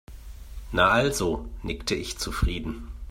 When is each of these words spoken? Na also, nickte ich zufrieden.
Na 0.71 0.87
also, 0.93 1.47
nickte 1.61 1.93
ich 1.93 2.17
zufrieden. 2.17 2.87